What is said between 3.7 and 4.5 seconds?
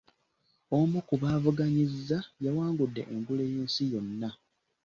yonna.